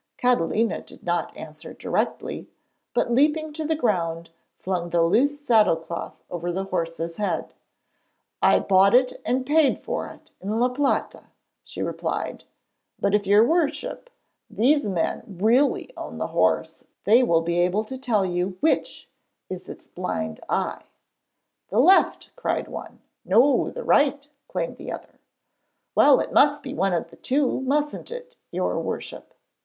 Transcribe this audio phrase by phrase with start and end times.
[0.17, 2.49] Catalina did not answer directly,
[2.95, 7.53] but, leaping to the ground, flung the loose saddle cloth over the horse's head.
[8.41, 11.27] 'I bought it and paid for it in La Plata,'
[11.63, 12.45] she replied;
[12.99, 14.09] 'but if, your worship,
[14.49, 19.07] these men really own the horse, they will be able to tell you which
[19.51, 20.87] is its blind eye.'
[21.69, 23.01] 'The left,' cried one.
[23.23, 25.19] 'No; the right,' exclaimed the other.
[25.93, 29.35] 'Well, it must be one of the two, mustn't it, your worship?'